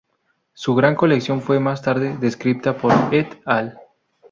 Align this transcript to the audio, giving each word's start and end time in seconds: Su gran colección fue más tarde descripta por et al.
Su 0.53 0.73
gran 0.73 0.95
colección 0.95 1.43
fue 1.43 1.59
más 1.59 1.83
tarde 1.83 2.17
descripta 2.17 2.75
por 2.75 2.91
et 3.13 3.39
al. 3.45 3.77